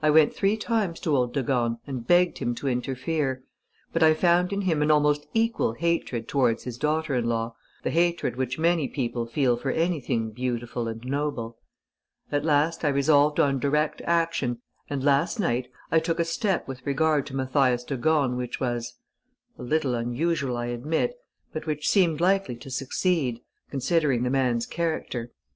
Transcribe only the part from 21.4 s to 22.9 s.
but which seemed likely to